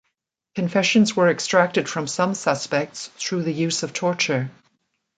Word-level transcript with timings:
Confessions 0.55 1.15
were 1.15 1.29
extracted 1.29 1.87
from 1.87 2.07
some 2.07 2.33
suspects 2.33 3.11
through 3.17 3.43
the 3.43 3.53
use 3.53 3.83
of 3.83 3.93
torture. 3.93 4.49